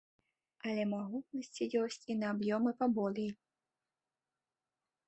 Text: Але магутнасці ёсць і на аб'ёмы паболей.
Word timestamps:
Але 0.69 0.85
магутнасці 0.93 1.63
ёсць 1.83 2.03
і 2.15 2.17
на 2.23 2.27
аб'ёмы 2.37 2.71
паболей. 2.81 3.29